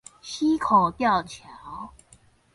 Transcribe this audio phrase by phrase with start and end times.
[0.19, 1.47] 溪口吊橋